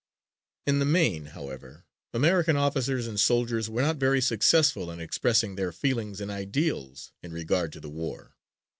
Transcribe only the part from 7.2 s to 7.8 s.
in regard to